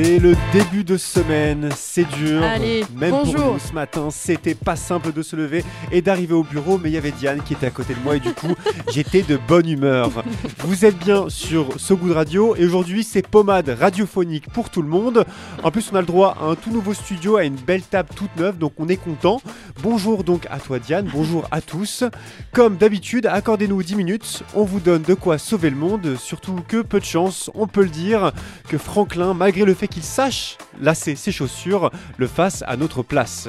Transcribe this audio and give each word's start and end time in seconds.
C'est 0.00 0.20
le 0.20 0.36
début 0.52 0.84
de 0.84 0.96
semaine, 0.96 1.70
c'est 1.76 2.08
dur. 2.08 2.40
Allez, 2.44 2.84
Même 2.94 3.10
bonjour. 3.10 3.34
pour 3.34 3.52
nous 3.54 3.58
ce 3.58 3.72
matin, 3.72 4.10
c'était 4.12 4.54
pas 4.54 4.76
simple 4.76 5.12
de 5.12 5.22
se 5.22 5.34
lever 5.34 5.64
et 5.90 6.02
d'arriver 6.02 6.34
au 6.34 6.44
bureau, 6.44 6.78
mais 6.78 6.88
il 6.88 6.92
y 6.92 6.96
avait 6.96 7.10
Diane 7.10 7.42
qui 7.42 7.54
était 7.54 7.66
à 7.66 7.70
côté 7.70 7.94
de 7.94 7.98
moi 8.04 8.14
et 8.14 8.20
du 8.20 8.32
coup, 8.32 8.54
j'étais 8.92 9.22
de 9.22 9.36
bonne 9.48 9.68
humeur. 9.68 10.22
Vous 10.58 10.84
êtes 10.84 10.96
bien 10.98 11.28
sur 11.28 11.80
So 11.80 11.96
Good 11.96 12.12
Radio 12.12 12.54
et 12.54 12.64
aujourd'hui, 12.64 13.02
c'est 13.02 13.26
pommade 13.26 13.70
radiophonique 13.70 14.48
pour 14.52 14.70
tout 14.70 14.82
le 14.82 14.88
monde. 14.88 15.24
En 15.64 15.72
plus, 15.72 15.90
on 15.92 15.96
a 15.96 16.00
le 16.00 16.06
droit 16.06 16.36
à 16.40 16.44
un 16.44 16.54
tout 16.54 16.70
nouveau 16.70 16.94
studio, 16.94 17.36
à 17.36 17.42
une 17.42 17.56
belle 17.56 17.82
table 17.82 18.10
toute 18.14 18.36
neuve, 18.36 18.56
donc 18.56 18.74
on 18.78 18.86
est 18.88 18.98
content. 18.98 19.42
Bonjour 19.82 20.22
donc 20.22 20.46
à 20.48 20.60
toi 20.60 20.78
Diane, 20.78 21.10
bonjour 21.12 21.48
à 21.50 21.60
tous. 21.60 22.04
Comme 22.52 22.76
d'habitude, 22.76 23.26
accordez-nous 23.26 23.82
10 23.82 23.96
minutes, 23.96 24.44
on 24.54 24.62
vous 24.62 24.78
donne 24.78 25.02
de 25.02 25.14
quoi 25.14 25.38
sauver 25.38 25.70
le 25.70 25.76
monde, 25.76 26.14
surtout 26.20 26.60
que 26.68 26.82
peu 26.82 27.00
de 27.00 27.04
chance, 27.04 27.50
on 27.56 27.66
peut 27.66 27.82
le 27.82 27.88
dire, 27.88 28.30
que 28.68 28.78
Franklin, 28.78 29.34
malgré 29.34 29.64
le 29.64 29.74
fait 29.74 29.87
qu'il 29.88 30.02
sache 30.02 30.58
lasser 30.80 31.16
ses 31.16 31.32
chaussures, 31.32 31.90
le 32.16 32.26
fasse 32.26 32.62
à 32.66 32.76
notre 32.76 33.02
place. 33.02 33.48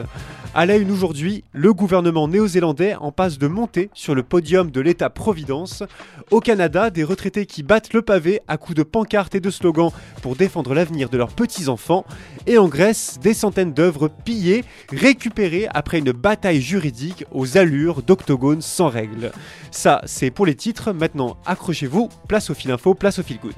À 0.55 0.65
la 0.65 0.77
aujourd'hui, 0.77 1.43
le 1.53 1.73
gouvernement 1.73 2.27
néo-zélandais 2.27 2.95
en 2.95 3.11
passe 3.11 3.37
de 3.37 3.47
monter 3.47 3.91
sur 3.93 4.15
le 4.15 4.23
podium 4.23 4.71
de 4.71 4.81
l'État-providence. 4.81 5.83
Au 6.31 6.39
Canada, 6.39 6.89
des 6.89 7.03
retraités 7.03 7.45
qui 7.45 7.61
battent 7.61 7.93
le 7.93 8.01
pavé 8.01 8.41
à 8.47 8.57
coups 8.57 8.75
de 8.75 8.81
pancartes 8.81 9.35
et 9.35 9.39
de 9.39 9.51
slogans 9.51 9.91
pour 10.23 10.35
défendre 10.35 10.73
l'avenir 10.73 11.09
de 11.09 11.17
leurs 11.17 11.33
petits-enfants. 11.33 12.03
Et 12.47 12.57
en 12.57 12.67
Grèce, 12.67 13.19
des 13.21 13.35
centaines 13.35 13.73
d'œuvres 13.73 14.07
pillées, 14.07 14.63
récupérées 14.91 15.67
après 15.71 15.99
une 15.99 16.11
bataille 16.11 16.61
juridique 16.61 17.25
aux 17.31 17.57
allures 17.57 18.01
d'octogones 18.01 18.61
sans 18.61 18.89
règles. 18.89 19.31
Ça, 19.69 20.01
c'est 20.05 20.31
pour 20.31 20.47
les 20.47 20.55
titres. 20.55 20.93
Maintenant, 20.93 21.37
accrochez-vous, 21.45 22.09
place 22.27 22.49
au 22.49 22.55
fil 22.55 22.71
info, 22.71 22.95
place 22.95 23.19
au 23.19 23.23
fil 23.23 23.37
good. 23.39 23.53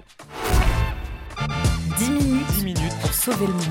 Sauver 3.21 3.45
le 3.45 3.53
monde. 3.53 3.61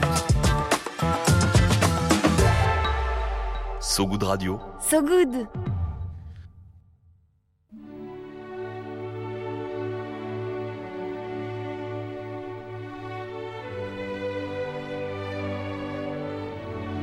So 3.81 4.07
Good 4.07 4.23
Radio. 4.23 4.61
So 4.81 5.03
Good 5.03 5.49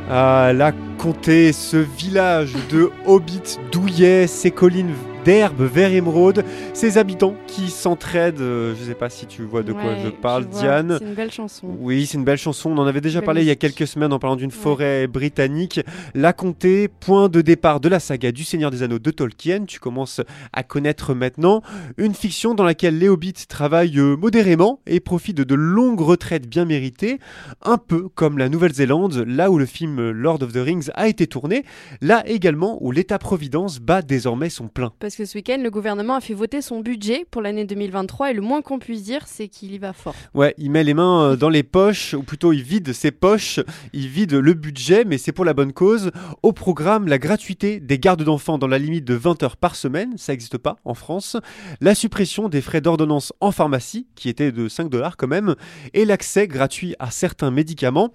Ah, 0.10 0.54
la 0.56 0.72
comté, 0.98 1.52
ce 1.52 1.76
village 1.76 2.54
de 2.70 2.90
hobbits 3.06 3.58
douillets, 3.74 4.26
ces 4.26 4.52
collines 4.52 4.94
d'herbe 5.28 5.62
vert 5.64 5.92
émeraude, 5.92 6.46
ces 6.74 6.98
habitants 6.98 7.36
qui 7.48 7.68
s'entraident. 7.68 8.40
euh, 8.40 8.74
je 8.80 8.86
sais 8.86 8.96
pas 8.96 9.10
si 9.10 9.26
tu 9.26 9.42
vois 9.42 9.62
de 9.62 9.74
quoi 9.74 9.98
je 10.02 10.08
parle, 10.08 10.46
vois, 10.46 10.62
Diane. 10.62 10.96
C'est 11.00 11.06
une 11.06 11.16
belle 11.16 11.34
chanson. 11.34 11.68
Oui, 11.82 12.06
c'est 12.06 12.18
une 12.18 12.24
belle 12.24 12.38
chanson. 12.38 12.70
On 12.72 12.78
en 12.78 12.88
avait 12.88 13.02
déjà 13.02 13.22
parlé 13.22 13.42
il 13.42 13.48
y 13.48 13.52
a 13.52 13.58
quelques 13.58 13.88
semaines 13.88 14.14
en 14.14 14.20
parlant 14.20 14.38
d'une 14.38 14.52
forêt 14.52 15.06
britannique. 15.06 15.82
La 16.16 16.32
Comté, 16.32 16.88
point 16.88 17.28
de 17.28 17.42
départ 17.42 17.82
de 17.82 17.90
la 17.90 18.00
saga 18.00 18.32
du 18.32 18.46
Seigneur 18.46 18.72
des 18.72 18.84
Anneaux 18.84 19.00
de 19.00 19.12
Tolkien. 19.12 19.66
Tu 19.66 19.82
commences 19.82 20.22
à 20.54 20.64
connaître 20.64 21.14
maintenant. 21.14 21.62
Une 21.98 22.14
fiction 22.14 22.56
dans 22.56 22.64
laquelle 22.64 22.98
les 22.98 23.10
hobbits 23.10 23.48
travaillent 23.50 24.00
euh, 24.00 24.16
modérément 24.16 24.80
et 24.88 25.02
profitent 25.02 25.42
de 25.42 25.56
longues 25.56 26.00
retraites 26.00 26.48
bien 26.48 26.64
méritées. 26.64 27.20
Un 27.64 27.78
peu 27.78 28.08
comme 28.08 28.38
la 28.38 28.48
Nouvelle-Zélande, 28.48 29.26
là 29.28 29.52
où 29.52 29.58
le 29.58 29.66
film 29.66 30.10
Lord 30.10 30.42
of 30.44 30.54
the 30.54 30.64
Rings 30.64 30.90
a 30.94 31.10
été 31.10 31.28
tourné. 31.28 31.66
Là 32.00 32.24
également 32.28 32.78
où 32.80 32.94
l'État-providence 32.94 33.82
bat 33.82 34.02
désormais 34.02 34.50
son 34.50 34.70
plein. 34.70 34.94
Parce 35.00 35.17
que 35.18 35.26
ce 35.26 35.36
week-end, 35.36 35.58
le 35.64 35.72
gouvernement 35.72 36.16
a 36.16 36.22
fait 36.22 36.36
voter 36.36 36.62
son 36.62 36.82
budget 36.82 37.26
pour 37.32 37.42
l'année 37.42 37.66
2023 37.66 38.30
et 38.30 38.34
le 38.36 38.42
moins 38.42 38.62
qu'on 38.62 38.78
puisse 38.78 39.02
dire, 39.02 39.24
c'est 39.26 39.48
qu'il 39.48 39.74
y 39.74 39.80
va 39.80 39.92
fort. 39.92 40.14
Ouais, 40.36 40.54
il 40.60 40.70
met 40.70 40.84
les 40.84 40.94
mains 40.94 41.32
euh, 41.32 41.36
dans 41.36 41.50
les 41.50 41.64
poches, 41.64 42.14
ou 42.14 42.22
plutôt 42.22 42.54
il 42.54 42.62
vide 42.62 42.94
ses 42.94 43.10
poches, 43.10 43.60
il 43.94 44.10
vide 44.10 44.34
le 44.34 44.54
budget, 44.54 45.06
mais 45.06 45.18
c'est 45.18 45.32
pour 45.32 45.44
la 45.44 45.56
bonne 45.56 45.74
cause. 45.74 46.12
Au 46.44 46.54
programme, 46.54 47.08
la 47.08 47.18
gratuité 47.18 47.80
des 47.80 47.98
gardes 47.98 48.22
d'enfants 48.22 48.60
dans 48.60 48.68
la 48.68 48.78
limite 48.78 49.06
de 49.06 49.16
20 49.16 49.42
heures 49.42 49.58
par 49.58 49.76
semaine, 49.76 50.18
ça 50.18 50.34
n'existe 50.34 50.60
pas 50.60 50.76
en 50.86 50.94
France. 50.94 51.36
La 51.82 51.96
suppression 51.96 52.48
des 52.48 52.62
frais 52.62 52.82
d'ordonnance 52.82 53.34
en 53.42 53.52
pharmacie, 53.52 54.06
qui 54.14 54.30
étaient 54.30 54.52
de 54.52 54.68
5 54.68 54.88
dollars 54.88 55.18
quand 55.18 55.28
même, 55.28 55.56
et 55.96 56.06
l'accès 56.06 56.48
gratuit 56.48 56.94
à 57.00 57.10
certains 57.10 57.50
médicaments. 57.50 58.12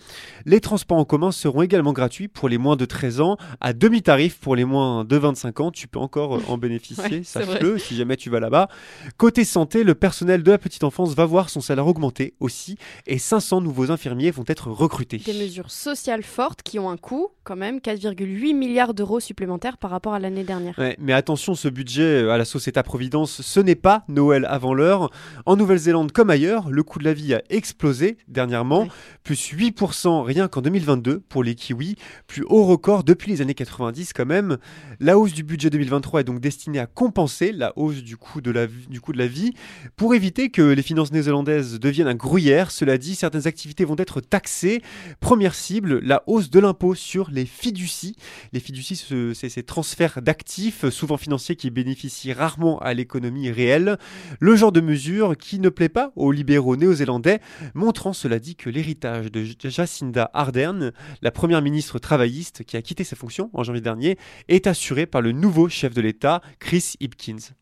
Les 0.46 0.60
transports 0.60 0.98
en 0.98 1.04
commun 1.04 1.32
seront 1.32 1.62
également 1.62 1.92
gratuits 1.92 2.28
pour 2.28 2.48
les 2.48 2.58
moins 2.58 2.76
de 2.76 2.84
13 2.84 3.20
ans, 3.20 3.36
à 3.60 3.72
demi-tarif 3.72 4.38
pour 4.38 4.54
les 4.54 4.64
moins 4.64 5.04
de 5.04 5.16
25 5.16 5.58
ans. 5.58 5.70
Tu 5.72 5.88
peux 5.88 5.98
encore 5.98 6.36
euh, 6.36 6.42
en 6.46 6.58
bénéficier, 6.58 6.91
Ouais, 6.98 7.22
c'est 7.24 7.44
sache-le, 7.44 7.78
si 7.78 7.96
jamais 7.96 8.16
tu 8.16 8.30
vas 8.30 8.40
là-bas. 8.40 8.68
Côté 9.16 9.44
santé, 9.44 9.84
le 9.84 9.94
personnel 9.94 10.42
de 10.42 10.50
la 10.50 10.58
petite 10.58 10.84
enfance 10.84 11.14
va 11.14 11.24
voir 11.26 11.50
son 11.50 11.60
salaire 11.60 11.86
augmenter 11.86 12.34
aussi 12.40 12.76
et 13.06 13.18
500 13.18 13.60
nouveaux 13.60 13.90
infirmiers 13.90 14.30
vont 14.30 14.44
être 14.46 14.70
recrutés. 14.70 15.18
Des 15.18 15.32
mesures 15.32 15.70
sociales 15.70 16.22
fortes 16.22 16.62
qui 16.62 16.78
ont 16.78 16.90
un 16.90 16.96
coût, 16.96 17.28
quand 17.44 17.56
même, 17.56 17.78
4,8 17.78 18.54
milliards 18.54 18.94
d'euros 18.94 19.20
supplémentaires 19.20 19.78
par 19.78 19.90
rapport 19.90 20.14
à 20.14 20.18
l'année 20.18 20.44
dernière. 20.44 20.78
Ouais, 20.78 20.96
mais 21.00 21.12
attention, 21.12 21.54
ce 21.54 21.68
budget 21.68 22.02
euh, 22.24 22.30
à 22.30 22.38
la 22.38 22.44
Société 22.44 22.82
Providence, 22.82 23.42
ce 23.42 23.60
n'est 23.60 23.74
pas 23.74 24.04
Noël 24.08 24.46
avant 24.48 24.74
l'heure. 24.74 25.10
En 25.46 25.56
Nouvelle-Zélande 25.56 26.12
comme 26.12 26.30
ailleurs, 26.30 26.68
le 26.70 26.82
coût 26.82 26.98
de 26.98 27.04
la 27.04 27.12
vie 27.14 27.34
a 27.34 27.42
explosé 27.50 28.16
dernièrement, 28.28 28.82
Ouais. 28.82 28.88
plus 29.24 29.52
8% 29.52 30.22
rien 30.24 30.48
qu'en 30.48 30.60
2022 30.62 31.20
pour 31.20 31.42
les 31.44 31.54
kiwis, 31.54 31.96
plus 32.26 32.44
haut 32.48 32.64
record 32.64 33.04
depuis 33.04 33.30
les 33.30 33.40
années 33.42 33.54
90 33.54 34.12
quand 34.12 34.26
même. 34.26 34.58
La 35.00 35.18
hausse 35.18 35.32
du 35.32 35.42
budget 35.42 35.70
2023 35.70 36.20
est 36.20 36.24
donc 36.24 36.40
destinée 36.40 36.71
à 36.78 36.86
compenser 36.86 37.52
la 37.52 37.72
hausse 37.76 38.02
du 38.02 38.16
coût 38.16 38.40
de 38.40 38.50
la, 38.50 38.66
du 38.66 39.00
coût 39.00 39.12
de 39.12 39.18
la 39.18 39.26
vie. 39.26 39.52
Pour 39.96 40.14
éviter 40.14 40.50
que 40.50 40.62
les 40.62 40.82
finances 40.82 41.12
néo-zélandaises 41.12 41.78
deviennent 41.80 42.08
un 42.08 42.14
gruyère, 42.14 42.70
cela 42.70 42.98
dit, 42.98 43.14
certaines 43.14 43.46
activités 43.46 43.84
vont 43.84 43.96
être 43.98 44.20
taxées. 44.20 44.82
Première 45.20 45.54
cible, 45.54 46.00
la 46.00 46.22
hausse 46.26 46.50
de 46.50 46.60
l'impôt 46.60 46.94
sur 46.94 47.30
les 47.30 47.46
fiducies. 47.46 48.16
Les 48.52 48.60
fiducies, 48.60 48.96
ce- 48.96 49.34
c'est 49.34 49.48
ces 49.48 49.62
transferts 49.62 50.22
d'actifs, 50.22 50.88
souvent 50.90 51.16
financiers, 51.16 51.56
qui 51.56 51.70
bénéficient 51.70 52.32
rarement 52.32 52.78
à 52.80 52.94
l'économie 52.94 53.50
réelle. 53.50 53.98
Le 54.40 54.56
genre 54.56 54.72
de 54.72 54.80
mesure 54.80 55.36
qui 55.36 55.58
ne 55.58 55.68
plaît 55.68 55.88
pas 55.88 56.12
aux 56.16 56.32
libéraux 56.32 56.76
néo-zélandais, 56.76 57.40
montrant 57.74 58.12
cela 58.12 58.38
dit 58.38 58.56
que 58.56 58.70
l'héritage 58.70 59.30
de 59.30 59.44
Jacinda 59.62 60.30
Ardern, 60.34 60.92
la 61.22 61.30
première 61.30 61.62
ministre 61.62 61.98
travailliste 61.98 62.64
qui 62.64 62.76
a 62.76 62.82
quitté 62.82 63.04
sa 63.04 63.16
fonction 63.16 63.50
en 63.52 63.62
janvier 63.62 63.80
dernier, 63.80 64.18
est 64.48 64.66
assuré 64.66 65.06
par 65.06 65.22
le 65.22 65.32
nouveau 65.32 65.68
chef 65.68 65.94
de 65.94 66.00
l'État, 66.00 66.40
Chris 66.62 66.96
Hipkins. 67.00 67.52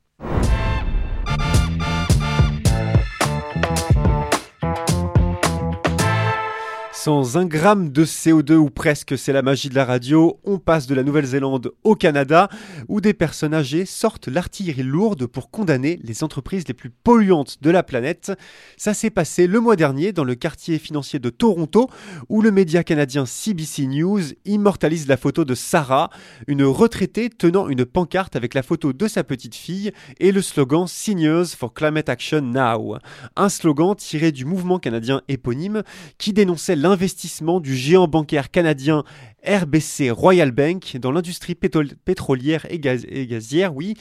Sans 7.03 7.39
un 7.39 7.47
gramme 7.47 7.89
de 7.89 8.05
CO2 8.05 8.57
ou 8.57 8.69
presque, 8.69 9.17
c'est 9.17 9.33
la 9.33 9.41
magie 9.41 9.71
de 9.71 9.75
la 9.75 9.87
radio, 9.87 10.39
on 10.45 10.59
passe 10.59 10.87
de 10.87 10.95
la 10.95 11.03
Nouvelle-Zélande 11.03 11.73
au 11.83 11.95
Canada, 11.95 12.51
où 12.89 13.01
des 13.01 13.15
personnes 13.15 13.55
âgées 13.55 13.87
sortent 13.87 14.29
l'artillerie 14.29 14.83
lourde 14.83 15.25
pour 15.25 15.51
condamner 15.51 15.99
les 16.05 16.23
entreprises 16.23 16.69
les 16.69 16.75
plus 16.75 16.91
polluantes 16.91 17.57
de 17.63 17.71
la 17.71 17.83
planète. 17.83 18.33
Ça 18.77 18.93
s'est 18.93 19.09
passé 19.09 19.47
le 19.47 19.61
mois 19.61 19.77
dernier 19.77 20.13
dans 20.13 20.25
le 20.25 20.35
quartier 20.35 20.79
financier 20.79 21.19
de 21.19 21.31
Toronto, 21.31 21.89
où 22.29 22.43
le 22.43 22.51
média 22.51 22.85
canadien 22.85 23.25
CBC 23.25 23.87
News 23.87 24.21
immortalise 24.45 25.09
la 25.09 25.17
photo 25.17 25.47
de 25.47 25.55
Sarah, 25.55 26.11
une 26.49 26.65
retraitée 26.65 27.31
tenant 27.31 27.71
une 27.71 27.87
pancarte 27.87 28.37
avec 28.37 28.53
la 28.53 28.63
photo 28.63 28.93
de 28.93 29.09
sa 29.09 29.25
petite 29.25 29.55
fille 29.55 29.91
et 30.19 30.33
le 30.33 30.43
slogan 30.43 30.87
Seniors 30.87 31.47
for 31.47 31.73
Climate 31.73 32.11
Action 32.11 32.43
Now. 32.43 32.99
Un 33.37 33.49
slogan 33.49 33.95
tiré 33.97 34.33
du 34.33 34.45
mouvement 34.45 34.79
canadien 34.79 35.23
éponyme 35.29 35.83
qui 36.19 36.35
dénonçait 36.35 36.77
l'investissement 36.91 37.61
du 37.61 37.75
géant 37.77 38.09
bancaire 38.09 38.51
canadien 38.51 39.05
RBC 39.47 40.11
Royal 40.11 40.51
Bank 40.51 40.97
dans 41.01 41.13
l'industrie 41.13 41.55
pétrolière 41.55 42.67
et, 42.71 42.79
gazière, 42.79 43.75
oui. 43.75 43.95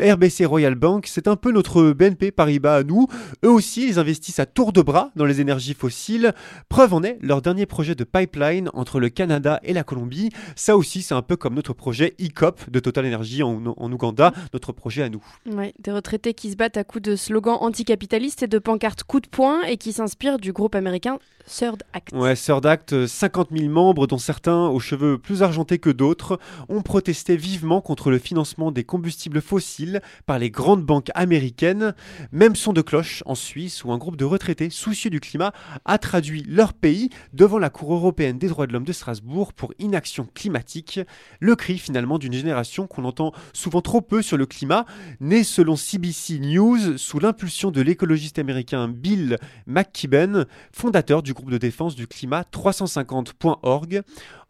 RBC 0.00 0.44
Royal 0.44 0.74
Bank, 0.74 1.06
c'est 1.06 1.28
un 1.28 1.36
peu 1.36 1.52
notre 1.52 1.92
BNP 1.92 2.30
Paribas 2.30 2.76
à 2.76 2.82
nous. 2.82 3.06
Eux 3.44 3.50
aussi, 3.50 3.88
ils 3.88 3.98
investissent 3.98 4.38
à 4.38 4.46
tour 4.46 4.72
de 4.72 4.82
bras 4.82 5.10
dans 5.16 5.24
les 5.24 5.40
énergies 5.40 5.74
fossiles. 5.74 6.32
Preuve 6.68 6.94
en 6.94 7.02
est 7.02 7.18
leur 7.20 7.42
dernier 7.42 7.66
projet 7.66 7.94
de 7.94 8.04
pipeline 8.04 8.70
entre 8.74 9.00
le 9.00 9.08
Canada 9.08 9.60
et 9.62 9.72
la 9.72 9.84
Colombie. 9.84 10.30
Ça 10.56 10.76
aussi, 10.76 11.02
c'est 11.02 11.14
un 11.14 11.22
peu 11.22 11.36
comme 11.36 11.54
notre 11.54 11.72
projet 11.72 12.14
ECOP 12.20 12.70
de 12.70 12.80
Total 12.80 13.06
Energy 13.06 13.42
en, 13.42 13.62
en 13.64 13.92
Ouganda, 13.92 14.32
notre 14.52 14.72
projet 14.72 15.02
à 15.02 15.08
nous. 15.08 15.24
Ouais, 15.50 15.74
des 15.78 15.92
retraités 15.92 16.34
qui 16.34 16.50
se 16.50 16.56
battent 16.56 16.76
à 16.76 16.84
coups 16.84 17.02
de 17.02 17.16
slogans 17.16 17.58
anticapitalistes 17.60 18.42
et 18.42 18.46
de 18.46 18.58
pancartes 18.58 19.04
coup 19.04 19.20
de 19.20 19.28
poing 19.28 19.62
et 19.62 19.76
qui 19.76 19.92
s'inspirent 19.92 20.38
du 20.38 20.52
groupe 20.52 20.74
américain 20.74 21.18
Third 21.46 21.82
Act. 21.92 22.12
Ouais, 22.12 22.34
Third 22.34 22.64
Act, 22.66 23.06
50 23.06 23.48
000 23.56 23.68
membres, 23.70 24.06
dont 24.06 24.18
certains 24.18 24.68
aux 24.74 24.80
cheveux 24.80 25.18
plus 25.18 25.42
argentés 25.42 25.78
que 25.78 25.90
d'autres, 25.90 26.38
ont 26.68 26.82
protesté 26.82 27.36
vivement 27.36 27.80
contre 27.80 28.10
le 28.10 28.18
financement 28.18 28.72
des 28.72 28.84
combustibles 28.84 29.40
fossiles 29.40 30.00
par 30.26 30.38
les 30.38 30.50
grandes 30.50 30.84
banques 30.84 31.10
américaines. 31.14 31.94
Même 32.32 32.56
son 32.56 32.72
de 32.72 32.82
cloche 32.82 33.22
en 33.26 33.34
Suisse, 33.34 33.84
où 33.84 33.92
un 33.92 33.98
groupe 33.98 34.16
de 34.16 34.24
retraités 34.24 34.70
soucieux 34.70 35.10
du 35.10 35.20
climat 35.20 35.52
a 35.84 35.98
traduit 35.98 36.44
leur 36.48 36.72
pays 36.72 37.10
devant 37.32 37.58
la 37.58 37.70
Cour 37.70 37.94
européenne 37.94 38.38
des 38.38 38.48
droits 38.48 38.66
de 38.66 38.72
l'homme 38.72 38.84
de 38.84 38.92
Strasbourg 38.92 39.52
pour 39.52 39.72
inaction 39.78 40.26
climatique. 40.34 41.00
Le 41.40 41.54
cri 41.56 41.78
finalement 41.78 42.18
d'une 42.18 42.32
génération 42.32 42.86
qu'on 42.86 43.04
entend 43.04 43.32
souvent 43.52 43.80
trop 43.80 44.00
peu 44.00 44.22
sur 44.22 44.36
le 44.36 44.46
climat, 44.46 44.86
né 45.20 45.44
selon 45.44 45.76
CBC 45.76 46.40
News 46.40 46.98
sous 46.98 47.20
l'impulsion 47.20 47.70
de 47.70 47.80
l'écologiste 47.80 48.38
américain 48.38 48.88
Bill 48.88 49.38
McKibben, 49.66 50.46
fondateur 50.72 51.22
du 51.22 51.32
groupe 51.32 51.50
de 51.50 51.58
défense 51.58 51.94
du 51.94 52.06
climat 52.06 52.42
350.org. 52.42 54.02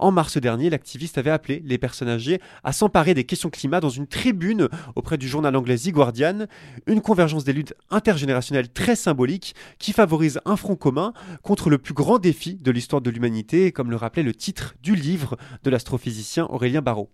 En 0.04 0.12
mars 0.12 0.36
dernier, 0.36 0.68
l'activiste 0.68 1.16
avait 1.16 1.30
appelé 1.30 1.62
les 1.64 1.78
personnes 1.78 2.10
âgées 2.10 2.38
à 2.62 2.74
s'emparer 2.74 3.14
des 3.14 3.24
questions 3.24 3.48
climat 3.48 3.80
dans 3.80 3.88
une 3.88 4.06
tribune 4.06 4.68
auprès 4.96 5.16
du 5.16 5.26
journal 5.26 5.56
anglais 5.56 5.78
The 5.78 5.92
Guardian, 5.92 6.44
une 6.86 7.00
convergence 7.00 7.44
des 7.44 7.54
luttes 7.54 7.72
intergénérationnelles 7.88 8.68
très 8.68 8.96
symbolique 8.96 9.54
qui 9.78 9.94
favorise 9.94 10.40
un 10.44 10.56
front 10.56 10.76
commun 10.76 11.14
contre 11.40 11.70
le 11.70 11.78
plus 11.78 11.94
grand 11.94 12.18
défi 12.18 12.56
de 12.56 12.70
l'histoire 12.70 13.00
de 13.00 13.08
l'humanité, 13.08 13.72
comme 13.72 13.88
le 13.88 13.96
rappelait 13.96 14.22
le 14.22 14.34
titre 14.34 14.74
du 14.82 14.94
livre 14.94 15.38
de 15.62 15.70
l'astrophysicien 15.70 16.48
Aurélien 16.50 16.82
Barraud. 16.82 17.08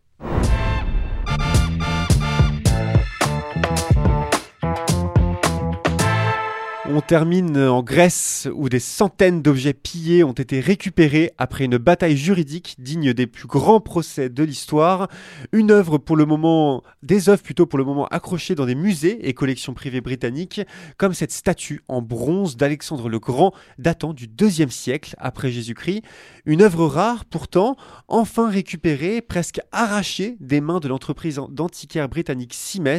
On 6.93 7.01
termine 7.01 7.57
en 7.57 7.85
Grèce 7.85 8.49
où 8.53 8.69
des 8.69 8.81
centaines 8.81 9.43
d'objets 9.43 9.75
pillés 9.75 10.25
ont 10.25 10.33
été 10.33 10.59
récupérés 10.59 11.31
après 11.39 11.67
une 11.67 11.79
bataille 11.79 12.17
juridique 12.17 12.75
digne 12.81 13.13
des 13.13 13.29
plus 13.29 13.47
grands 13.47 13.79
procès 13.81 14.29
de 14.29 14.43
l'histoire. 14.43 15.07
Une 15.53 15.71
œuvre 15.71 15.99
pour 15.99 16.17
le 16.17 16.27
moment, 16.27 16.83
des 17.05 17.29
œuvres 17.29 17.45
plutôt 17.45 17.65
pour 17.65 17.79
le 17.79 17.85
moment 17.85 18.09
accrochées 18.09 18.57
dans 18.57 18.67
des 18.67 18.75
musées 18.75 19.29
et 19.29 19.35
collections 19.35 19.73
privées 19.73 20.01
britanniques, 20.01 20.63
comme 20.97 21.15
cette 21.15 21.31
statue 21.31 21.81
en 21.87 22.03
bronze 22.03 22.57
d'Alexandre 22.57 23.09
le 23.09 23.21
Grand 23.21 23.55
datant 23.79 24.13
du 24.13 24.27
deuxième 24.27 24.71
siècle 24.71 25.15
après 25.19 25.53
Jésus-Christ. 25.53 26.03
Une 26.45 26.61
œuvre 26.61 26.87
rare 26.87 27.25
pourtant, 27.25 27.77
enfin 28.09 28.51
récupérée, 28.51 29.21
presque 29.21 29.61
arrachée 29.71 30.37
des 30.41 30.61
mains 30.61 30.81
de 30.81 30.89
l'entreprise 30.89 31.41
d'antiquaire 31.51 32.09
britannique 32.09 32.55
Simes, 32.55 32.99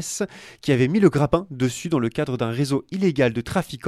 qui 0.62 0.72
avait 0.72 0.88
mis 0.88 1.02
le 1.02 1.10
grappin 1.10 1.46
dessus 1.52 1.90
dans 1.90 2.00
le 2.00 2.08
cadre 2.08 2.38
d'un 2.38 2.52
réseau 2.52 2.86
illégal 2.92 3.34
de 3.34 3.42
trafic 3.42 3.81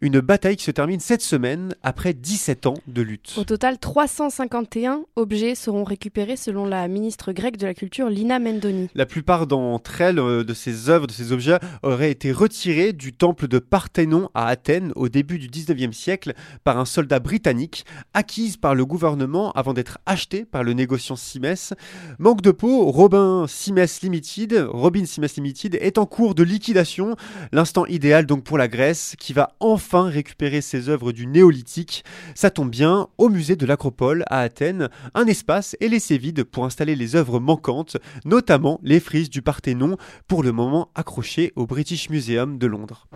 une 0.00 0.20
bataille 0.20 0.56
qui 0.56 0.64
se 0.64 0.70
termine 0.70 1.00
cette 1.00 1.22
semaine 1.22 1.74
après 1.82 2.12
17 2.12 2.66
ans 2.66 2.74
de 2.86 3.02
lutte. 3.02 3.34
Au 3.36 3.44
total, 3.44 3.78
351 3.78 5.02
objets 5.16 5.54
seront 5.54 5.84
récupérés 5.84 6.36
selon 6.36 6.64
la 6.64 6.86
ministre 6.88 7.32
grecque 7.32 7.56
de 7.56 7.66
la 7.66 7.74
Culture, 7.74 8.08
Lina 8.08 8.38
Mendoni. 8.38 8.88
La 8.94 9.06
plupart 9.06 9.46
d'entre 9.46 10.00
elles, 10.00 10.18
euh, 10.18 10.44
de 10.44 10.54
ces 10.54 10.90
œuvres, 10.90 11.06
de 11.06 11.12
ces 11.12 11.32
objets, 11.32 11.58
auraient 11.82 12.10
été 12.10 12.32
retirés 12.32 12.92
du 12.92 13.12
temple 13.12 13.48
de 13.48 13.58
Parthénon 13.58 14.28
à 14.34 14.46
Athènes 14.46 14.92
au 14.96 15.08
début 15.08 15.38
du 15.38 15.48
19e 15.48 15.92
siècle 15.92 16.34
par 16.64 16.78
un 16.78 16.84
soldat 16.84 17.20
britannique, 17.20 17.84
acquise 18.14 18.56
par 18.56 18.74
le 18.74 18.84
gouvernement 18.84 19.52
avant 19.52 19.72
d'être 19.72 19.98
achetée 20.06 20.44
par 20.44 20.62
le 20.62 20.72
négociant 20.72 21.16
Simès. 21.16 21.74
Manque 22.18 22.42
de 22.42 22.50
peau, 22.50 22.90
Robin 22.90 23.46
Simès 23.48 24.02
Limited, 24.02 24.66
Robin 24.68 25.04
Simès 25.04 25.36
Limited 25.36 25.76
est 25.80 25.98
en 25.98 26.06
cours 26.06 26.34
de 26.34 26.42
liquidation, 26.42 27.16
l'instant 27.52 27.86
idéal 27.86 28.26
donc 28.26 28.44
pour 28.44 28.58
la 28.58 28.68
Grèce 28.68 29.14
qui 29.22 29.32
va 29.32 29.54
enfin 29.60 30.08
récupérer 30.08 30.60
ses 30.60 30.88
œuvres 30.88 31.12
du 31.12 31.28
néolithique. 31.28 32.04
Ça 32.34 32.50
tombe 32.50 32.70
bien, 32.70 33.06
au 33.18 33.28
musée 33.28 33.54
de 33.54 33.64
l'Acropole 33.64 34.24
à 34.26 34.40
Athènes, 34.40 34.88
un 35.14 35.26
espace 35.26 35.76
est 35.80 35.86
laissé 35.86 36.18
vide 36.18 36.42
pour 36.42 36.64
installer 36.64 36.96
les 36.96 37.14
œuvres 37.14 37.38
manquantes, 37.38 37.98
notamment 38.24 38.80
les 38.82 38.98
frises 38.98 39.30
du 39.30 39.40
Parthénon, 39.40 39.96
pour 40.26 40.42
le 40.42 40.50
moment 40.50 40.90
accrochées 40.96 41.52
au 41.54 41.66
British 41.66 42.10
Museum 42.10 42.58
de 42.58 42.66
Londres. 42.66 43.06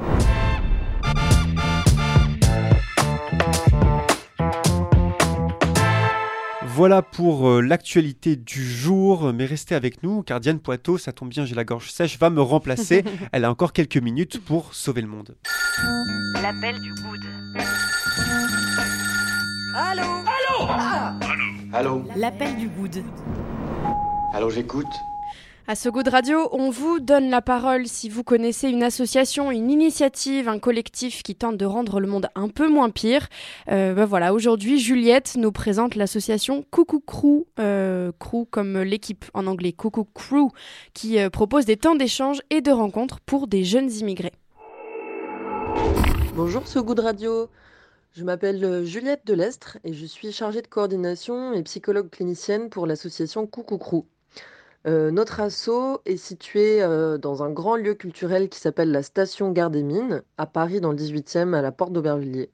Voilà 6.77 7.01
pour 7.01 7.49
euh, 7.49 7.63
l'actualité 7.63 8.37
du 8.37 8.63
jour, 8.63 9.33
mais 9.33 9.47
restez 9.47 9.75
avec 9.75 10.03
nous 10.03 10.23
car 10.23 10.41
Diane 10.41 10.59
Poitot, 10.59 10.99
ça 10.99 11.11
tombe 11.11 11.31
bien, 11.31 11.47
j'ai 11.47 11.55
la 11.55 11.65
gorge 11.65 11.91
sèche, 11.91 12.19
va 12.19 12.29
me 12.29 12.43
remplacer. 12.43 13.03
Elle 13.33 13.47
a 13.47 13.51
encore 13.51 13.73
quelques 13.73 13.97
minutes 13.97 14.45
pour 14.45 14.75
sauver 14.75 15.01
le 15.01 15.09
monde. 15.09 15.37
L'appel 16.43 16.79
du 16.79 16.93
good. 16.93 17.25
Allô? 19.75 20.03
Allô? 20.03 20.69
Allô? 20.69 21.49
Allô? 21.73 22.05
L'appel 22.15 22.55
du 22.57 22.69
good. 22.69 23.03
Allô, 24.35 24.51
j'écoute. 24.51 24.85
À 25.69 25.75
ce 25.75 25.89
goût 25.89 26.05
de 26.05 26.11
radio, 26.11 26.49
on 26.53 26.71
vous 26.71 27.01
donne 27.01 27.29
la 27.29 27.43
parole 27.43 27.89
si 27.89 28.09
vous 28.09 28.23
connaissez 28.23 28.69
une 28.69 28.85
association, 28.85 29.51
une 29.51 29.69
initiative, 29.69 30.49
un 30.49 30.61
collectif 30.61 31.25
qui 31.25 31.35
tente 31.35 31.57
de 31.57 31.65
rendre 31.65 31.99
le 31.99 32.07
monde 32.07 32.29
un 32.37 32.49
peu 32.49 32.69
moins 32.69 32.89
pire. 32.89 33.27
Euh, 33.69 33.93
ben 33.93 34.05
voilà, 34.05 34.33
aujourd'hui, 34.33 34.79
Juliette 34.79 35.35
nous 35.37 35.51
présente 35.51 35.97
l'association 35.97 36.65
Coucou 36.71 37.01
Crew, 37.01 37.49
euh, 37.59 38.13
Crew 38.21 38.47
comme 38.49 38.79
l'équipe 38.79 39.25
en 39.35 39.49
anglais, 39.49 39.73
Coucou 39.73 40.05
Crew, 40.05 40.53
qui 40.95 41.19
euh, 41.19 41.31
propose 41.31 41.65
des 41.65 41.77
temps 41.77 41.97
d'échange 41.97 42.43
et 42.51 42.61
de 42.61 42.71
rencontres 42.71 43.19
pour 43.19 43.49
des 43.49 43.65
jeunes 43.65 43.91
immigrés. 43.91 44.35
Bonjour, 46.37 46.69
ce 46.69 46.79
goût 46.79 46.95
de 46.95 47.03
radio. 47.03 47.49
Je 48.13 48.23
m'appelle 48.23 48.85
Juliette 48.85 49.27
Delestre 49.27 49.79
et 49.83 49.95
je 49.95 50.07
suis 50.07 50.31
chargée 50.31 50.63
de 50.63 50.69
coordination 50.69 51.53
et 51.55 51.63
psychologue 51.65 52.09
clinicienne 52.09 52.71
pour 52.71 52.87
l'association 52.87 53.49
Coucou 53.49 53.79
Crew. 53.79 54.05
Euh, 54.87 55.11
notre 55.11 55.41
asso 55.41 56.01
est 56.05 56.17
situé 56.17 56.81
euh, 56.81 57.19
dans 57.19 57.43
un 57.43 57.51
grand 57.51 57.75
lieu 57.75 57.95
culturel 57.95 58.49
qui 58.49 58.61
s'appelle 58.61 58.93
la 58.93 59.03
Station 59.03 59.51
Gare 59.51 59.71
des 59.71 59.83
Mines, 59.83 60.23
à 60.39 60.47
Paris, 60.47 60.81
dans 60.81 60.93
le 60.93 60.97
18e, 60.97 61.55
à 61.55 61.63
la 61.63 61.73
porte 61.73 61.93
d'Aubervilliers. 61.93 62.53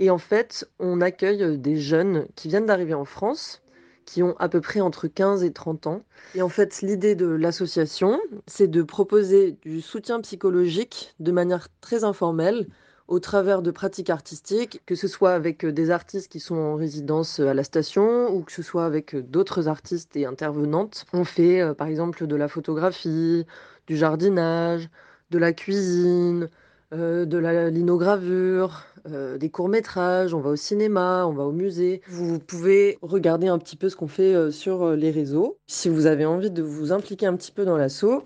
Et 0.00 0.10
en 0.10 0.18
fait, 0.18 0.68
on 0.80 1.00
accueille 1.00 1.42
euh, 1.44 1.56
des 1.56 1.76
jeunes 1.76 2.26
qui 2.34 2.48
viennent 2.48 2.66
d'arriver 2.66 2.94
en 2.94 3.04
France, 3.04 3.62
qui 4.06 4.24
ont 4.24 4.34
à 4.40 4.48
peu 4.48 4.60
près 4.60 4.80
entre 4.80 5.06
15 5.06 5.44
et 5.44 5.52
30 5.52 5.86
ans. 5.86 6.02
Et 6.34 6.42
en 6.42 6.48
fait, 6.48 6.82
l'idée 6.82 7.14
de 7.14 7.26
l'association, 7.26 8.18
c'est 8.48 8.66
de 8.66 8.82
proposer 8.82 9.52
du 9.62 9.80
soutien 9.80 10.20
psychologique 10.20 11.14
de 11.20 11.30
manière 11.30 11.68
très 11.80 12.02
informelle 12.02 12.66
au 13.12 13.20
travers 13.20 13.60
de 13.60 13.70
pratiques 13.70 14.08
artistiques, 14.08 14.80
que 14.86 14.94
ce 14.94 15.06
soit 15.06 15.34
avec 15.34 15.66
euh, 15.66 15.72
des 15.72 15.90
artistes 15.90 16.32
qui 16.32 16.40
sont 16.40 16.56
en 16.56 16.76
résidence 16.76 17.40
euh, 17.40 17.48
à 17.48 17.52
la 17.54 17.62
station 17.62 18.34
ou 18.34 18.40
que 18.40 18.52
ce 18.52 18.62
soit 18.62 18.86
avec 18.86 19.14
euh, 19.14 19.20
d'autres 19.20 19.68
artistes 19.68 20.16
et 20.16 20.24
intervenantes. 20.24 21.04
On 21.12 21.24
fait 21.24 21.74
par 21.74 21.88
exemple 21.88 22.26
de 22.26 22.36
la 22.36 22.48
photographie, 22.48 23.44
du 23.86 23.98
jardinage, 23.98 24.88
de 25.30 25.36
la 25.36 25.52
cuisine, 25.52 26.48
de 26.92 27.38
la 27.38 27.70
linogravure, 27.70 28.84
des 29.06 29.50
courts-métrages, 29.50 30.34
on 30.34 30.40
va 30.40 30.50
au 30.50 30.56
cinéma, 30.56 31.26
on 31.26 31.32
va 31.32 31.44
au 31.44 31.52
musée. 31.52 32.02
Vous 32.08 32.38
pouvez 32.38 32.98
regarder 33.00 33.48
un 33.48 33.58
petit 33.58 33.76
peu 33.76 33.88
ce 33.88 33.96
qu'on 33.96 34.08
fait 34.08 34.50
sur 34.50 34.90
les 34.90 35.10
réseaux. 35.10 35.56
Si 35.66 35.88
vous 35.88 36.04
avez 36.04 36.26
envie 36.26 36.50
de 36.50 36.62
vous 36.62 36.92
impliquer 36.92 37.26
un 37.26 37.34
petit 37.34 37.52
peu 37.52 37.64
dans 37.64 37.78
l'assaut, 37.78 38.24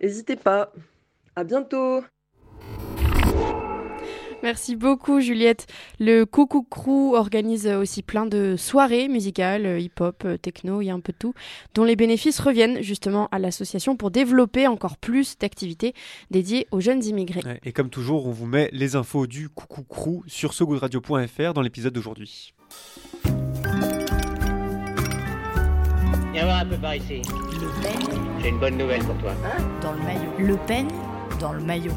n'hésitez 0.00 0.36
pas. 0.36 0.72
À 1.34 1.42
bientôt 1.42 2.02
Merci 4.42 4.76
beaucoup 4.76 5.20
Juliette. 5.20 5.66
Le 5.98 6.24
Coucou 6.24 6.62
Crew 6.62 7.14
organise 7.14 7.66
aussi 7.66 8.02
plein 8.02 8.26
de 8.26 8.54
soirées 8.56 9.08
musicales, 9.08 9.66
euh, 9.66 9.80
hip-hop, 9.80 10.22
euh, 10.24 10.36
techno, 10.36 10.80
il 10.80 10.86
y 10.86 10.90
a 10.90 10.94
un 10.94 11.00
peu 11.00 11.12
de 11.12 11.18
tout, 11.18 11.34
dont 11.74 11.84
les 11.84 11.96
bénéfices 11.96 12.38
reviennent 12.38 12.82
justement 12.82 13.28
à 13.32 13.38
l'association 13.38 13.96
pour 13.96 14.10
développer 14.10 14.66
encore 14.66 14.96
plus 14.96 15.36
d'activités 15.38 15.94
dédiées 16.30 16.66
aux 16.70 16.80
jeunes 16.80 17.04
immigrés. 17.04 17.42
Et 17.64 17.72
comme 17.72 17.90
toujours, 17.90 18.26
on 18.26 18.30
vous 18.30 18.46
met 18.46 18.68
les 18.72 18.96
infos 18.96 19.26
du 19.26 19.48
Coucou 19.48 19.82
Crew 19.82 20.22
sur 20.26 20.54
segoodradio.fr 20.54 21.54
dans 21.54 21.62
l'épisode 21.62 21.92
d'aujourd'hui. 21.92 22.54
Viens 26.32 26.44
voir 26.44 26.60
un 26.60 26.66
peu 26.66 26.76
par 26.76 26.94
ici. 26.94 27.22
J'ai 28.40 28.48
une 28.48 28.60
bonne 28.60 28.76
nouvelle 28.76 29.02
pour 29.02 29.16
toi. 29.18 29.32
dans 29.82 29.92
le 29.92 29.98
maillot. 29.98 30.30
Le 30.38 30.56
Pen 30.66 30.86
dans 31.40 31.52
le 31.52 31.60
maillot. 31.60 31.92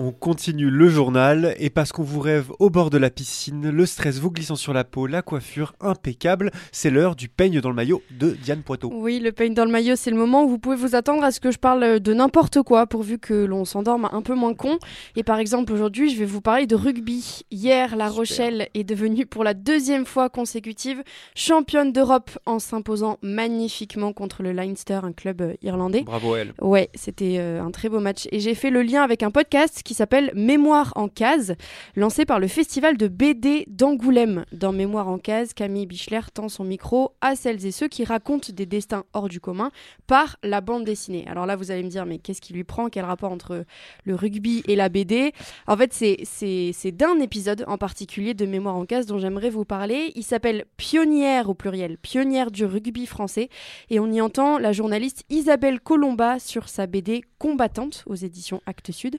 On 0.00 0.12
continue 0.12 0.70
le 0.70 0.88
journal 0.88 1.56
et 1.58 1.70
parce 1.70 1.90
qu'on 1.90 2.04
vous 2.04 2.20
rêve 2.20 2.52
au 2.60 2.70
bord 2.70 2.88
de 2.88 2.98
la 2.98 3.10
piscine, 3.10 3.68
le 3.68 3.84
stress 3.84 4.20
vous 4.20 4.30
glissant 4.30 4.54
sur 4.54 4.72
la 4.72 4.84
peau, 4.84 5.08
la 5.08 5.22
coiffure 5.22 5.74
impeccable, 5.80 6.52
c'est 6.70 6.88
l'heure 6.88 7.16
du 7.16 7.28
peigne 7.28 7.60
dans 7.60 7.70
le 7.70 7.74
maillot 7.74 8.00
de 8.12 8.30
Diane 8.30 8.62
Poitot. 8.62 8.92
Oui, 8.94 9.18
le 9.18 9.32
peigne 9.32 9.54
dans 9.54 9.64
le 9.64 9.72
maillot, 9.72 9.96
c'est 9.96 10.12
le 10.12 10.16
moment 10.16 10.44
où 10.44 10.48
vous 10.50 10.60
pouvez 10.60 10.76
vous 10.76 10.94
attendre 10.94 11.24
à 11.24 11.32
ce 11.32 11.40
que 11.40 11.50
je 11.50 11.58
parle 11.58 11.98
de 11.98 12.14
n'importe 12.14 12.62
quoi 12.62 12.86
pourvu 12.86 13.18
que 13.18 13.34
l'on 13.44 13.64
s'endorme 13.64 14.08
un 14.12 14.22
peu 14.22 14.36
moins 14.36 14.54
con. 14.54 14.78
Et 15.16 15.24
par 15.24 15.40
exemple, 15.40 15.72
aujourd'hui, 15.72 16.10
je 16.10 16.18
vais 16.20 16.26
vous 16.26 16.42
parler 16.42 16.68
de 16.68 16.76
rugby. 16.76 17.40
Hier, 17.50 17.96
La 17.96 18.08
Rochelle 18.08 18.68
est 18.74 18.84
devenue 18.84 19.26
pour 19.26 19.42
la 19.42 19.52
deuxième 19.52 20.06
fois 20.06 20.28
consécutive 20.28 21.02
championne 21.34 21.90
d'Europe 21.90 22.30
en 22.46 22.60
s'imposant 22.60 23.18
magnifiquement 23.22 24.12
contre 24.12 24.44
le 24.44 24.52
Leinster, 24.52 25.00
un 25.02 25.12
club 25.12 25.40
euh, 25.40 25.54
irlandais. 25.62 26.02
Bravo 26.02 26.36
elle. 26.36 26.54
Ouais, 26.60 26.88
c'était 26.94 27.38
euh, 27.40 27.60
un 27.60 27.72
très 27.72 27.88
beau 27.88 27.98
match. 27.98 28.28
Et 28.30 28.38
j'ai 28.38 28.54
fait 28.54 28.70
le 28.70 28.82
lien 28.82 29.02
avec 29.02 29.24
un 29.24 29.32
podcast 29.32 29.82
qui 29.88 29.94
s'appelle 29.94 30.30
Mémoire 30.34 30.92
en 30.96 31.08
case, 31.08 31.54
lancé 31.96 32.26
par 32.26 32.38
le 32.40 32.46
festival 32.46 32.98
de 32.98 33.08
BD 33.08 33.64
d'Angoulême. 33.68 34.44
Dans 34.52 34.70
Mémoire 34.70 35.08
en 35.08 35.16
case, 35.16 35.54
Camille 35.54 35.86
Bichler 35.86 36.20
tend 36.34 36.50
son 36.50 36.62
micro 36.62 37.12
à 37.22 37.36
celles 37.36 37.64
et 37.64 37.70
ceux 37.70 37.88
qui 37.88 38.04
racontent 38.04 38.52
des 38.52 38.66
destins 38.66 39.04
hors 39.14 39.30
du 39.30 39.40
commun 39.40 39.70
par 40.06 40.36
la 40.42 40.60
bande 40.60 40.84
dessinée. 40.84 41.24
Alors 41.26 41.46
là, 41.46 41.56
vous 41.56 41.70
allez 41.70 41.82
me 41.82 41.88
dire, 41.88 42.04
mais 42.04 42.18
qu'est-ce 42.18 42.42
qui 42.42 42.52
lui 42.52 42.64
prend? 42.64 42.90
Quel 42.90 43.06
rapport 43.06 43.32
entre 43.32 43.64
le 44.04 44.14
rugby 44.14 44.62
et 44.68 44.76
la 44.76 44.90
BD 44.90 45.32
En 45.66 45.76
fait, 45.78 45.94
c'est 45.94 46.92
d'un 46.92 47.18
épisode 47.20 47.64
en 47.66 47.78
particulier 47.78 48.34
de 48.34 48.44
Mémoire 48.44 48.76
en 48.76 48.84
case 48.84 49.06
dont 49.06 49.18
j'aimerais 49.18 49.48
vous 49.48 49.64
parler. 49.64 50.12
Il 50.16 50.22
s'appelle 50.22 50.66
Pionnière 50.76 51.48
au 51.48 51.54
pluriel, 51.54 51.96
Pionnière 51.96 52.50
du 52.50 52.66
rugby 52.66 53.06
français. 53.06 53.48
Et 53.88 54.00
on 54.00 54.12
y 54.12 54.20
entend 54.20 54.58
la 54.58 54.72
journaliste 54.72 55.24
Isabelle 55.30 55.80
Colomba 55.80 56.38
sur 56.38 56.68
sa 56.68 56.86
BD 56.86 57.22
Combattante 57.38 58.04
aux 58.06 58.16
éditions 58.16 58.60
Actes 58.66 58.92
Sud, 58.92 59.18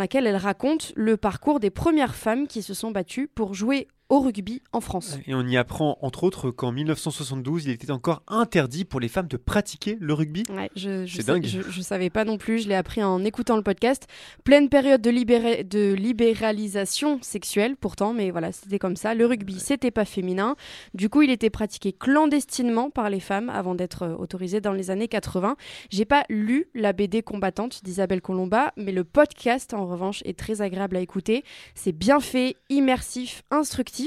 laquelle 0.00 0.26
elle 0.26 0.36
raconte 0.36 0.92
le 0.96 1.16
parcours 1.16 1.60
des 1.60 1.70
premières 1.70 2.16
femmes 2.16 2.48
qui 2.48 2.62
se 2.62 2.74
sont 2.74 2.90
battues 2.90 3.28
pour 3.28 3.54
jouer 3.54 3.86
au 4.10 4.20
rugby 4.20 4.60
en 4.72 4.80
France. 4.80 5.18
Et 5.26 5.34
on 5.34 5.46
y 5.46 5.56
apprend 5.56 5.96
entre 6.02 6.24
autres 6.24 6.50
qu'en 6.50 6.72
1972, 6.72 7.64
il 7.66 7.70
était 7.70 7.92
encore 7.92 8.22
interdit 8.26 8.84
pour 8.84 8.98
les 9.00 9.08
femmes 9.08 9.28
de 9.28 9.36
pratiquer 9.36 9.96
le 10.00 10.12
rugby. 10.12 10.42
Ouais, 10.50 10.68
je, 10.74 11.06
je 11.06 11.16
C'est 11.16 11.26
dingue. 11.26 11.46
Je, 11.46 11.62
je 11.62 11.80
savais 11.80 12.10
pas 12.10 12.24
non 12.24 12.36
plus, 12.36 12.58
je 12.58 12.68
l'ai 12.68 12.74
appris 12.74 13.02
en 13.02 13.24
écoutant 13.24 13.56
le 13.56 13.62
podcast. 13.62 14.08
Pleine 14.42 14.68
période 14.68 15.00
de, 15.00 15.10
libéralisation 15.94 17.20
sexuelle 17.22 17.76
pourtant, 17.76 18.12
mais 18.12 18.32
voilà, 18.32 18.50
c'était 18.50 18.80
comme 18.80 18.96
ça. 18.96 19.14
Le 19.14 19.26
rugby, 19.26 19.60
c'était 19.60 19.92
pas 19.92 20.04
féminin. 20.04 20.56
Du 20.92 21.08
coup, 21.08 21.22
il 21.22 21.30
était 21.30 21.50
pratiqué 21.50 21.92
clandestinement 21.92 22.90
par 22.90 23.10
les 23.10 23.20
femmes 23.20 23.48
avant 23.48 23.76
d'être 23.76 24.02
euh, 24.02 24.16
autorisé 24.16 24.60
dans 24.60 24.72
les 24.72 24.90
années 24.90 25.08
80. 25.08 25.56
J'ai 25.90 26.04
pas 26.04 26.24
lu 26.28 26.66
la 26.74 26.92
BD 26.92 27.22
combattante 27.22 27.84
d'Isabelle 27.84 28.20
Colomba, 28.20 28.72
mais 28.76 28.92
le 28.92 29.04
podcast 29.04 29.72
en 29.72 29.86
revanche 29.86 30.22
est 30.24 30.36
très 30.36 30.62
agréable 30.62 30.96
à 30.96 31.00
écouter. 31.00 31.44
C'est 31.76 31.92
bien 31.92 32.18
fait, 32.18 32.56
immersif, 32.70 33.44
instructif. 33.52 33.99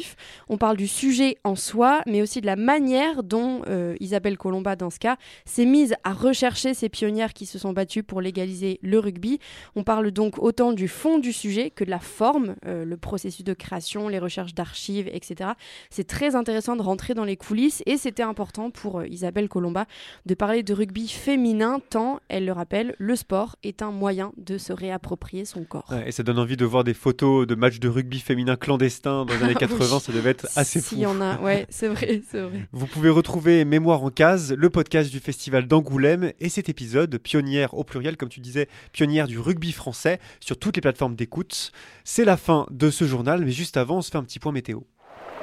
On 0.50 0.58
parle 0.58 0.78
du 0.78 0.88
sujet 0.88 1.38
en 1.44 1.56
soi, 1.56 2.02
mais 2.06 2.22
aussi 2.22 2.42
de 2.42 2.46
la 2.46 2.56
manière 2.56 3.24
dont 3.24 3.62
euh, 3.68 3.96
Isabelle 4.00 4.38
Colomba, 4.38 4.76
dans 4.76 4.90
ce 4.90 5.00
cas, 5.00 5.18
s'est 5.46 5.66
mise 5.66 5.96
à 6.04 6.14
rechercher 6.14 6.74
ces 6.74 6.90
pionnières 6.90 7.34
qui 7.34 7.46
se 7.46 7.60
sont 7.60 7.74
battues 7.74 8.04
pour 8.04 8.22
légaliser 8.22 8.80
le 8.82 9.00
rugby. 9.00 9.40
On 9.76 9.84
parle 9.84 10.12
donc 10.12 10.38
autant 10.40 10.74
du 10.74 10.88
fond 10.88 11.20
du 11.20 11.34
sujet 11.34 11.70
que 11.70 11.84
de 11.84 11.90
la 11.90 12.00
forme, 12.00 12.56
euh, 12.66 12.86
le 12.86 12.98
processus 12.98 13.44
de 13.44 13.54
création, 13.54 14.08
les 14.08 14.20
recherches 14.20 14.54
d'archives, 14.54 15.10
etc. 15.12 15.52
C'est 15.90 16.08
très 16.08 16.36
intéressant 16.36 16.76
de 16.76 16.82
rentrer 16.82 17.14
dans 17.14 17.26
les 17.26 17.38
coulisses 17.38 17.84
et 17.86 17.98
c'était 17.98 18.24
important 18.24 18.72
pour 18.72 19.00
euh, 19.00 19.08
Isabelle 19.08 19.50
Colomba 19.50 19.86
de 20.26 20.34
parler 20.36 20.64
de 20.64 20.74
rugby 20.74 21.08
féminin 21.08 21.80
tant, 21.90 22.20
elle 22.30 22.46
le 22.46 22.52
rappelle, 22.52 22.96
le 22.98 23.16
sport 23.16 23.56
est 23.64 23.82
un 23.82 23.92
moyen 23.92 24.34
de 24.38 24.58
se 24.58 24.74
réapproprier 24.74 25.46
son 25.46 25.64
corps. 25.64 25.86
Ouais, 25.90 26.08
et 26.08 26.12
ça 26.12 26.24
donne 26.24 26.40
envie 26.40 26.58
de 26.58 26.66
voir 26.66 26.84
des 26.84 26.94
photos 26.94 27.48
de 27.48 27.56
matchs 27.56 27.80
de 27.80 27.90
rugby 27.90 28.20
féminin 28.20 28.56
clandestins 28.56 29.26
dans 29.26 29.34
les 29.34 29.44
années 29.44 29.56
Oui. 29.74 29.83
80, 29.84 30.00
ça 30.00 30.12
devait 30.12 30.30
être 30.32 30.48
assez 30.56 30.82
fou. 30.82 30.90
S'il 30.90 31.00
y 31.00 31.06
en 31.06 31.22
a, 31.22 31.40
ouais, 31.40 31.66
c'est 31.70 31.88
vrai, 31.88 32.22
c'est 32.30 32.42
vrai. 32.42 32.68
Vous 32.72 32.88
pouvez 32.88 33.10
retrouver 33.10 33.66
Mémoire 33.66 34.04
en 34.04 34.10
case, 34.10 34.54
le 34.54 34.70
podcast 34.70 35.12
du 35.12 35.20
festival 35.20 35.68
d'Angoulême 35.68 36.32
et 36.40 36.50
cet 36.50 36.70
épisode, 36.70 37.18
pionnière 37.18 37.74
au 37.74 37.84
pluriel, 37.84 38.18
comme 38.18 38.30
tu 38.30 38.40
disais, 38.40 38.68
pionnière 38.92 39.28
du 39.28 39.40
rugby 39.40 39.72
français, 39.72 40.20
sur 40.40 40.58
toutes 40.58 40.76
les 40.76 40.82
plateformes 40.82 41.16
d'écoute. 41.16 41.72
C'est 42.04 42.26
la 42.26 42.38
fin 42.38 42.66
de 42.72 42.90
ce 42.90 43.06
journal, 43.06 43.44
mais 43.46 43.52
juste 43.52 43.78
avant, 43.78 43.98
on 43.98 44.02
se 44.02 44.12
fait 44.12 44.18
un 44.18 44.24
petit 44.24 44.40
point 44.40 44.52
météo. 44.52 44.80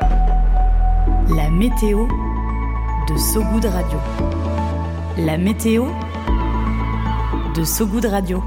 La 0.01 1.51
météo 1.51 2.07
de 3.09 3.17
Sogoud 3.17 3.65
Radio. 3.65 3.99
La 5.19 5.39
météo 5.39 5.87
de 7.55 7.65
Sogoud 7.65 8.05
Radio. 8.05 8.43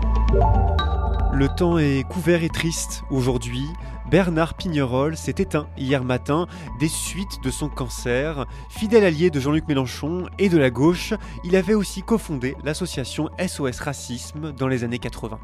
Le 1.35 1.47
temps 1.49 1.79
est 1.79 2.07
couvert 2.07 2.43
et 2.43 2.49
triste 2.49 3.03
aujourd'hui. 3.09 3.65
Bernard 4.11 4.53
Pignerol 4.53 5.17
s'est 5.17 5.35
éteint 5.39 5.67
hier 5.79 6.03
matin 6.03 6.45
des 6.79 6.87
suites 6.87 7.41
de 7.43 7.49
son 7.49 7.69
cancer. 7.69 8.45
Fidèle 8.69 9.03
allié 9.03 9.31
de 9.31 9.39
Jean-Luc 9.39 9.67
Mélenchon 9.67 10.27
et 10.37 10.47
de 10.47 10.59
la 10.59 10.69
gauche, 10.69 11.15
il 11.43 11.55
avait 11.55 11.73
aussi 11.73 12.03
cofondé 12.03 12.55
l'association 12.63 13.31
SOS 13.39 13.79
Racisme 13.79 14.51
dans 14.51 14.67
les 14.67 14.83
années 14.83 14.99
80. 14.99 15.39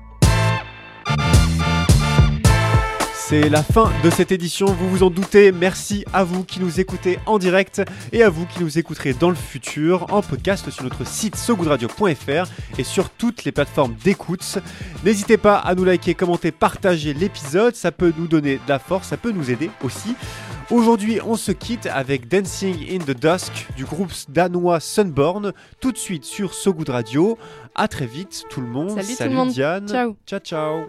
C'est 3.30 3.48
la 3.48 3.62
fin 3.62 3.92
de 4.04 4.10
cette 4.10 4.32
édition, 4.32 4.66
vous 4.66 4.90
vous 4.90 5.04
en 5.04 5.12
doutez. 5.12 5.52
Merci 5.52 6.04
à 6.14 6.24
vous 6.24 6.44
qui 6.44 6.60
nous 6.60 6.80
écoutez 6.80 7.20
en 7.28 7.38
direct 7.38 7.80
et 8.12 8.24
à 8.24 8.30
vous 8.32 8.48
qui 8.48 8.64
nous 8.64 8.80
écouterez 8.80 9.14
dans 9.14 9.30
le 9.30 9.36
futur 9.36 10.12
en 10.12 10.24
podcast 10.24 10.68
sur 10.72 10.84
notre 10.84 11.06
site 11.06 11.36
sogoodradio.fr 11.36 12.50
et 12.80 12.84
sur 12.84 13.12
toutes 13.12 13.44
les 13.44 13.52
plateformes 13.52 13.94
d'écoute. 14.04 14.58
N'hésitez 15.06 15.38
pas 15.38 15.58
à 15.58 15.76
nous 15.76 15.84
liker, 15.84 16.16
commenter, 16.16 16.52
partager 16.52 17.14
l'épisode, 17.14 17.76
ça 17.76 17.92
peut 17.92 18.12
nous 18.18 18.26
donner 18.26 18.56
de 18.56 18.68
la 18.68 18.80
force, 18.80 19.10
ça 19.10 19.18
peut 19.18 19.32
nous 19.32 19.52
aider 19.52 19.70
aussi. 19.84 20.16
Aujourd'hui, 20.72 21.20
on 21.24 21.36
se 21.36 21.52
quitte 21.52 21.86
avec 21.86 22.28
Dancing 22.28 22.78
in 22.90 22.98
the 22.98 23.16
Dusk 23.16 23.68
du 23.78 23.86
groupe 23.86 24.12
danois 24.30 24.80
Sunborn, 24.80 25.54
tout 25.80 25.92
de 25.92 26.00
suite 26.00 26.26
sur 26.26 26.56
So 26.56 26.74
Good 26.74 26.90
Radio. 26.90 27.38
À 27.76 27.88
très 27.88 28.08
vite 28.08 28.46
tout 28.50 28.62
le 28.62 28.68
monde. 28.68 29.00
Salut 29.00 29.16
tout 29.16 29.24
le 29.24 29.30
monde. 29.30 29.50
Diane. 29.50 29.88
Ciao. 29.88 30.18
Ciao 30.26 30.40
ciao. 30.40 30.88